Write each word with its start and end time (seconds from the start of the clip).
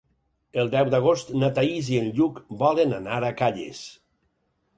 El 0.61 0.69
deu 0.75 0.87
d'agost 0.95 1.29
na 1.43 1.49
Thaís 1.59 1.91
i 1.97 1.99
en 2.05 2.09
Lluc 2.21 2.41
volen 2.63 2.97
anar 3.01 3.21
a 3.29 3.31
Calles. 3.45 3.85